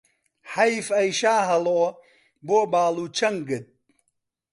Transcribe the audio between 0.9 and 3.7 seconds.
ئەی شاهەڵۆ بۆ باڵ و چەنگت